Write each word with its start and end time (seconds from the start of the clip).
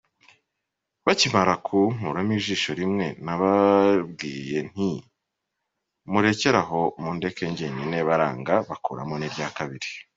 Bakimara 1.05 1.53
kunkuramo 1.65 2.33
ijisho 2.39 2.71
rimwe 2.79 3.07
nababwiye 3.25 4.57
nti 4.71 4.91
murekeraho 6.11 6.79
mundeke 7.01 7.43
njyenyine 7.51 7.97
baranga, 8.07 8.55
bakuramo 8.69 9.15
n’irya 9.17 9.49
kabiri. 9.57 9.89